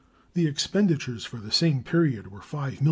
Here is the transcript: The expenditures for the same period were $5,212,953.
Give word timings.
The 0.33 0.47
expenditures 0.47 1.25
for 1.25 1.37
the 1.37 1.51
same 1.51 1.83
period 1.83 2.31
were 2.31 2.39
$5,212,953. 2.39 2.79